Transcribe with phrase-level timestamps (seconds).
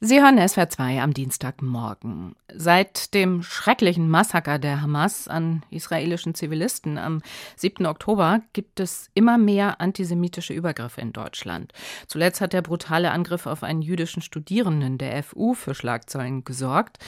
[0.00, 2.36] Sie hören SWR 2 am Dienstagmorgen.
[2.54, 7.20] Seit dem schrecklichen Massaker der Hamas an israelischen Zivilisten am
[7.56, 7.84] 7.
[7.84, 11.72] Oktober gibt es immer mehr antisemitische Übergriffe in Deutschland.
[12.06, 16.98] Zuletzt hat der brutale Angriff auf einen jüdischen Studierenden der FU für Schlagzeilen gesorgt.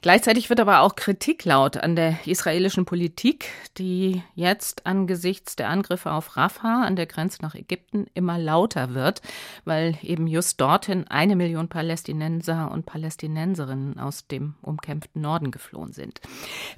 [0.00, 3.46] Gleichzeitig wird aber auch Kritik laut an der israelischen Politik,
[3.78, 9.22] die jetzt angesichts der Angriffe auf Rafah an der Grenze nach Ägypten immer lauter wird,
[9.64, 15.92] weil eben just dorthin eine Million Palästinenser Palästinenser und Palästinenserinnen aus dem umkämpften Norden geflohen
[15.92, 16.20] sind.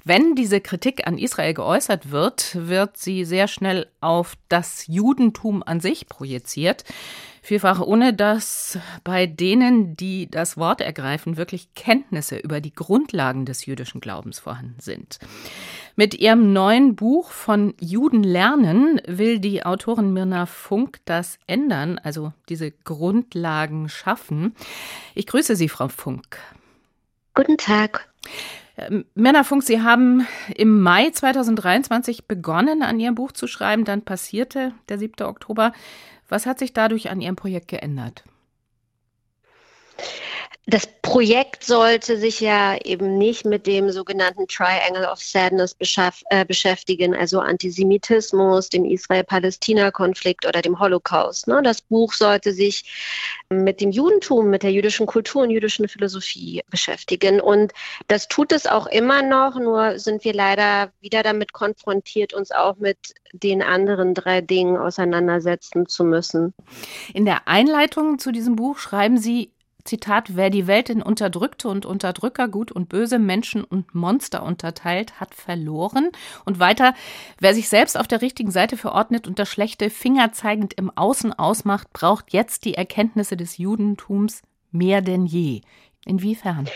[0.03, 5.79] Wenn diese Kritik an Israel geäußert wird, wird sie sehr schnell auf das Judentum an
[5.79, 6.85] sich projiziert.
[7.43, 13.65] Vielfach ohne dass bei denen, die das Wort ergreifen, wirklich Kenntnisse über die Grundlagen des
[13.65, 15.17] jüdischen Glaubens vorhanden sind.
[15.95, 22.31] Mit ihrem neuen Buch von Juden lernen will die Autorin Mirna Funk das ändern, also
[22.47, 24.55] diese Grundlagen schaffen.
[25.15, 26.37] Ich grüße Sie, Frau Funk.
[27.33, 28.07] Guten Tag.
[28.77, 33.83] Ähm, Mirna Funk, Sie haben im Mai 2023 begonnen, an Ihrem Buch zu schreiben.
[33.83, 35.25] Dann passierte der 7.
[35.25, 35.73] Oktober.
[36.31, 38.23] Was hat sich dadurch an Ihrem Projekt geändert?
[40.67, 45.75] Das Projekt sollte sich ja eben nicht mit dem sogenannten Triangle of Sadness
[46.29, 51.47] äh, beschäftigen, also Antisemitismus, dem Israel-Palästina-Konflikt oder dem Holocaust.
[51.47, 51.61] Ne?
[51.63, 52.85] Das Buch sollte sich
[53.49, 57.41] mit dem Judentum, mit der jüdischen Kultur und jüdischen Philosophie beschäftigen.
[57.41, 57.73] Und
[58.07, 62.77] das tut es auch immer noch, nur sind wir leider wieder damit konfrontiert, uns auch
[62.77, 62.97] mit
[63.33, 66.53] den anderen drei Dingen auseinandersetzen zu müssen.
[67.13, 69.51] In der Einleitung zu diesem Buch schreiben Sie,
[69.83, 75.19] Zitat, wer die Welt in Unterdrückte und Unterdrücker, Gut und Böse, Menschen und Monster unterteilt,
[75.19, 76.09] hat verloren.
[76.45, 76.93] Und weiter,
[77.39, 81.91] wer sich selbst auf der richtigen Seite verordnet und das Schlechte fingerzeigend im Außen ausmacht,
[81.93, 84.41] braucht jetzt die Erkenntnisse des Judentums
[84.71, 85.61] mehr denn je.
[86.05, 86.67] Inwiefern?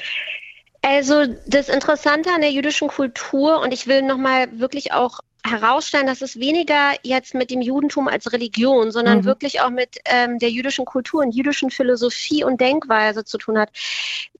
[0.81, 6.22] Also das Interessante an der jüdischen Kultur, und ich will nochmal wirklich auch herausstellen, dass
[6.22, 9.26] es weniger jetzt mit dem Judentum als Religion, sondern mhm.
[9.26, 13.70] wirklich auch mit ähm, der jüdischen Kultur und jüdischen Philosophie und Denkweise zu tun hat.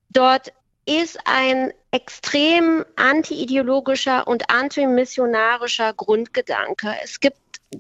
[0.10, 0.52] Dort
[0.86, 6.94] ist ein extrem anti-ideologischer und antimissionarischer Grundgedanke.
[7.04, 7.38] Es gibt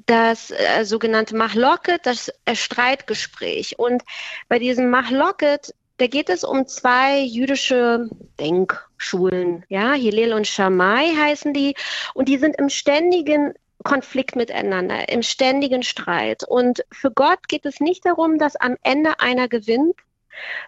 [0.07, 3.77] das äh, sogenannte Mahloket, das äh, Streitgespräch.
[3.77, 4.03] Und
[4.47, 11.53] bei diesem Mahloket da geht es um zwei jüdische Denkschulen, ja, Hillel und Shammai heißen
[11.53, 11.75] die,
[12.13, 16.43] und die sind im ständigen Konflikt miteinander, im ständigen Streit.
[16.47, 19.95] Und für Gott geht es nicht darum, dass am Ende einer gewinnt,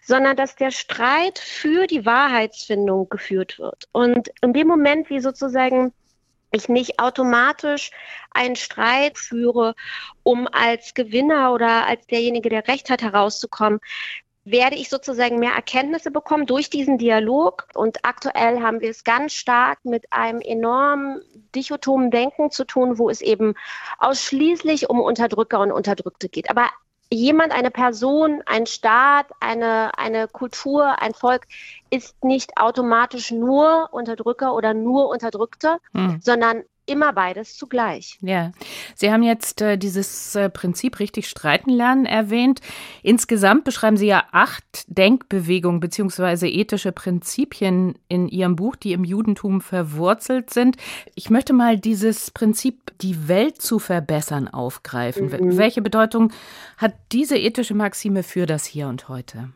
[0.01, 3.89] sondern dass der Streit für die Wahrheitsfindung geführt wird.
[3.91, 5.93] Und in dem Moment, wie sozusagen
[6.51, 7.91] ich nicht automatisch
[8.31, 9.75] einen Streit führe,
[10.23, 13.79] um als Gewinner oder als derjenige, der Recht hat, herauszukommen,
[14.51, 17.67] werde ich sozusagen mehr Erkenntnisse bekommen durch diesen Dialog.
[17.73, 21.21] Und aktuell haben wir es ganz stark mit einem enormen
[21.53, 23.55] dichotomen Denken zu tun, wo es eben
[23.99, 26.49] ausschließlich um Unterdrücker und Unterdrückte geht.
[26.49, 26.69] Aber
[27.11, 31.47] jemand, eine Person, ein Staat, eine, eine Kultur, ein Volk
[31.89, 36.19] ist nicht automatisch nur Unterdrücker oder nur Unterdrückte, hm.
[36.21, 38.17] sondern immer beides zugleich.
[38.21, 38.51] Ja,
[38.95, 42.61] Sie haben jetzt äh, dieses äh, Prinzip richtig streiten lernen erwähnt.
[43.03, 49.61] Insgesamt beschreiben Sie ja acht Denkbewegungen beziehungsweise ethische Prinzipien in Ihrem Buch, die im Judentum
[49.61, 50.77] verwurzelt sind.
[51.15, 55.27] Ich möchte mal dieses Prinzip, die Welt zu verbessern, aufgreifen.
[55.27, 55.57] Mhm.
[55.57, 56.31] Welche Bedeutung
[56.77, 59.49] hat diese ethische Maxime für das Hier und heute?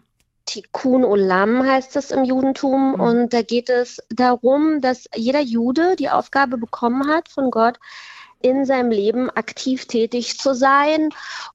[0.51, 2.93] Tikkun Olam heißt es im Judentum.
[2.93, 2.99] Mhm.
[2.99, 7.79] Und da geht es darum, dass jeder Jude die Aufgabe bekommen hat von Gott,
[8.41, 11.09] in seinem Leben aktiv tätig zu sein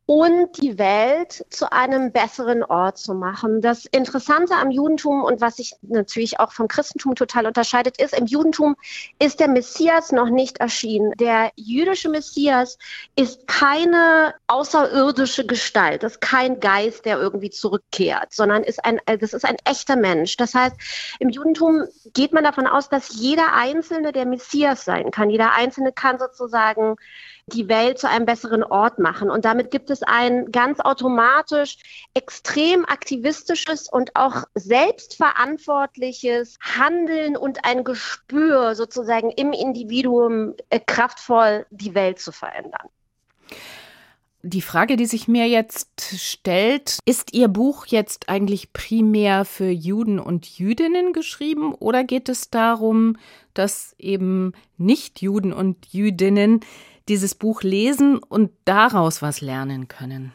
[0.06, 3.60] und die Welt zu einem besseren Ort zu machen.
[3.60, 8.26] Das Interessante am Judentum und was sich natürlich auch vom Christentum total unterscheidet, ist, im
[8.26, 8.76] Judentum
[9.19, 11.12] ist der Messias noch nicht erschienen.
[11.19, 12.78] Der jüdische Messias
[13.16, 19.44] ist keine außerirdische Gestalt, ist kein Geist, der irgendwie zurückkehrt, sondern ist ein, das ist
[19.44, 20.36] ein echter Mensch.
[20.36, 20.77] Das heißt,
[21.18, 21.84] im Judentum
[22.15, 25.30] geht man davon aus, dass jeder Einzelne der Messias sein kann.
[25.30, 26.76] Jeder Einzelne kann sozusagen
[27.53, 29.31] die Welt zu einem besseren Ort machen.
[29.31, 31.77] Und damit gibt es ein ganz automatisch
[32.15, 41.95] extrem aktivistisches und auch selbstverantwortliches Handeln und ein Gespür sozusagen im Individuum äh, kraftvoll die
[41.95, 42.89] Welt zu verändern.
[44.48, 50.21] Die Frage, die sich mir jetzt stellt, ist Ihr Buch jetzt eigentlich primär für Juden
[50.21, 53.16] und Jüdinnen geschrieben oder geht es darum,
[53.54, 56.60] dass eben Nicht-Juden und Jüdinnen
[57.09, 60.31] dieses Buch lesen und daraus was lernen können?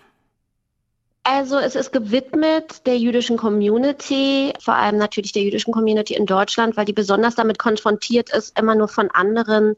[1.24, 6.76] Also es ist gewidmet der jüdischen Community, vor allem natürlich der jüdischen Community in Deutschland,
[6.76, 9.78] weil die besonders damit konfrontiert ist, immer nur von anderen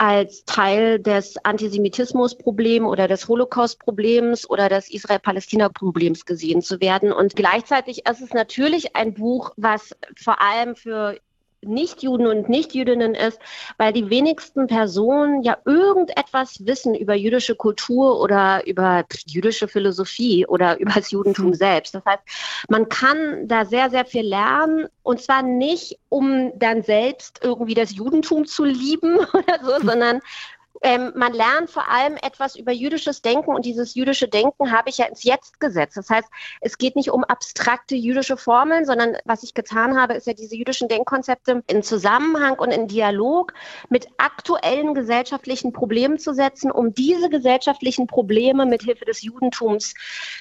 [0.00, 7.12] als Teil des Antisemitismusproblems oder des Holocaust-Problems oder des Israel-Palästina-Problems gesehen zu werden.
[7.12, 11.20] Und gleichzeitig ist es natürlich ein Buch, was vor allem für
[11.62, 13.38] Nichtjuden und Nichtjüdinnen ist,
[13.76, 20.78] weil die wenigsten Personen ja irgendetwas wissen über jüdische Kultur oder über jüdische Philosophie oder
[20.80, 21.54] über das Judentum mhm.
[21.54, 21.94] selbst.
[21.94, 22.22] Das heißt,
[22.68, 27.94] man kann da sehr, sehr viel lernen und zwar nicht, um dann selbst irgendwie das
[27.94, 30.20] Judentum zu lieben oder so, sondern
[30.82, 34.98] ähm, man lernt vor allem etwas über jüdisches Denken und dieses jüdische Denken habe ich
[34.98, 35.96] ja ins Jetzt gesetzt.
[35.96, 36.28] Das heißt,
[36.60, 40.56] es geht nicht um abstrakte jüdische Formeln, sondern was ich getan habe, ist ja diese
[40.56, 43.52] jüdischen Denkkonzepte in Zusammenhang und in Dialog
[43.90, 49.94] mit aktuellen gesellschaftlichen Problemen zu setzen, um diese gesellschaftlichen Probleme mit Hilfe des Judentums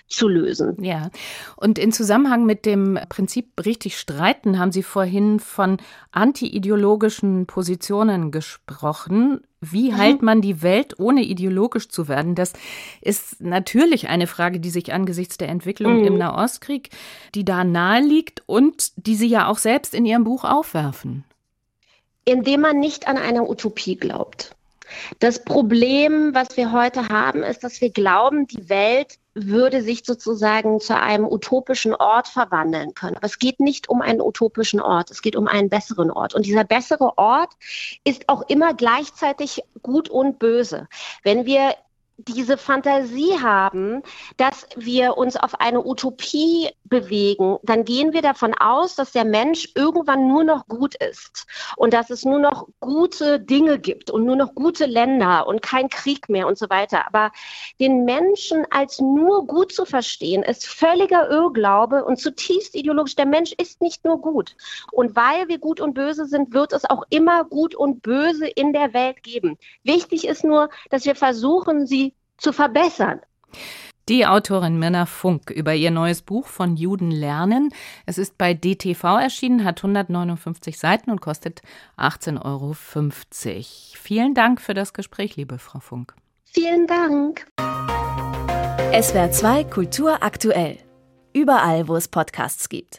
[0.07, 0.81] zu lösen.
[0.83, 1.09] Ja,
[1.57, 5.77] und in Zusammenhang mit dem Prinzip richtig streiten haben Sie vorhin von
[6.11, 9.41] antiideologischen Positionen gesprochen.
[9.61, 9.97] Wie mhm.
[9.97, 12.35] heilt man die Welt, ohne ideologisch zu werden?
[12.35, 12.53] Das
[13.01, 16.07] ist natürlich eine Frage, die sich angesichts der Entwicklung mhm.
[16.07, 16.89] im Nahostkrieg,
[17.35, 21.25] die da nahe liegt und die Sie ja auch selbst in Ihrem Buch aufwerfen.
[22.25, 24.55] Indem man nicht an eine Utopie glaubt.
[25.19, 29.17] Das Problem, was wir heute haben, ist, dass wir glauben, die Welt
[29.47, 33.17] würde sich sozusagen zu einem utopischen Ort verwandeln können.
[33.17, 36.33] Aber es geht nicht um einen utopischen Ort, es geht um einen besseren Ort.
[36.33, 37.53] Und dieser bessere Ort
[38.03, 40.87] ist auch immer gleichzeitig gut und böse.
[41.23, 41.75] Wenn wir
[42.27, 44.03] diese Fantasie haben,
[44.37, 49.69] dass wir uns auf eine Utopie bewegen, dann gehen wir davon aus, dass der Mensch
[49.75, 51.45] irgendwann nur noch gut ist
[51.77, 55.89] und dass es nur noch gute Dinge gibt und nur noch gute Länder und kein
[55.89, 57.07] Krieg mehr und so weiter.
[57.07, 57.31] Aber
[57.79, 63.15] den Menschen als nur gut zu verstehen, ist völliger Irrglaube und zutiefst ideologisch.
[63.15, 64.55] Der Mensch ist nicht nur gut.
[64.91, 68.73] Und weil wir gut und böse sind, wird es auch immer gut und böse in
[68.73, 69.57] der Welt geben.
[69.83, 72.08] Wichtig ist nur, dass wir versuchen, sie
[72.39, 73.21] zu verbessern.
[74.09, 77.69] Die Autorin Mirna Funk über ihr neues Buch von Juden lernen.
[78.07, 81.61] Es ist bei DTV erschienen, hat 159 Seiten und kostet
[81.99, 82.75] 18,50 Euro.
[83.95, 86.15] Vielen Dank für das Gespräch, liebe Frau Funk.
[86.43, 87.45] Vielen Dank.
[88.99, 90.79] SWR 2 Kultur aktuell.
[91.31, 92.97] Überall, wo es Podcasts gibt.